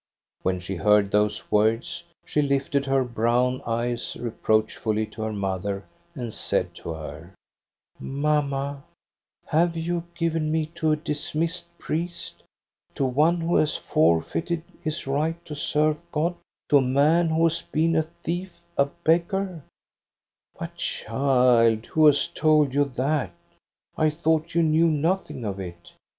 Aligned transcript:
When 0.41 0.59
she 0.59 0.77
heard 0.77 1.11
those 1.11 1.51
words 1.51 2.05
she 2.25 2.41
lifted 2.41 2.87
her 2.87 3.03
brown 3.03 3.61
eyes 3.67 4.17
reproachfully 4.19 5.05
to 5.05 5.21
her 5.21 5.31
mother, 5.31 5.85
and 6.15 6.33
said 6.33 6.73
to 6.77 6.93
her: 6.93 7.35
—"* 7.83 7.99
Mamma, 8.23 8.81
have 9.45 9.77
you 9.77 10.03
given 10.15 10.51
me 10.51 10.65
to 10.73 10.89
a 10.91 10.95
dismissed 10.95 11.67
priest, 11.77 12.41
to 12.95 13.05
one 13.05 13.41
who 13.41 13.57
has 13.57 13.75
forfeited 13.75 14.63
his 14.83 15.05
right 15.05 15.35
to 15.45 15.53
serve 15.53 15.97
God, 16.11 16.33
to 16.69 16.79
a 16.79 16.81
man 16.81 17.29
who 17.29 17.43
has 17.43 17.61
been 17.61 17.95
a 17.95 18.07
thief, 18.23 18.59
a 18.79 18.85
beggar 18.85 19.61
}'"* 20.27 20.57
But, 20.57 20.77
child, 20.77 21.85
who 21.85 22.07
has 22.07 22.27
told 22.27 22.73
you 22.73 22.85
that} 22.95 23.33
I 23.95 24.09
thought 24.09 24.55
you 24.55 24.63
knew 24.63 24.87
nothing 24.87 25.45
of 25.45 25.59
it. 25.59 25.91